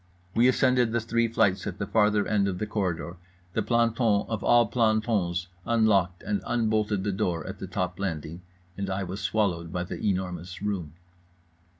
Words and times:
We 0.33 0.47
ascended 0.47 0.93
the 0.93 0.99
three 0.99 1.27
flights 1.27 1.67
at 1.67 1.77
the 1.77 1.85
farther 1.85 2.25
end 2.25 2.47
of 2.47 2.57
the 2.57 2.65
corridor, 2.65 3.17
the 3.53 3.61
planton 3.61 4.25
of 4.27 4.43
all 4.43 4.65
plantons 4.65 5.45
unlocked 5.63 6.23
and 6.23 6.41
unbolted 6.43 7.03
the 7.03 7.11
door 7.11 7.45
at 7.45 7.59
the 7.59 7.67
top 7.67 7.99
landing, 7.99 8.41
and 8.75 8.89
I 8.89 9.03
was 9.03 9.21
swallowed 9.21 9.71
by 9.71 9.83
The 9.83 10.03
Enormous 10.03 10.59
Room. 10.59 10.93